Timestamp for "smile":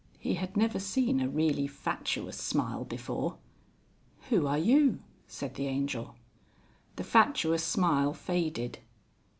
2.39-2.83, 7.63-8.15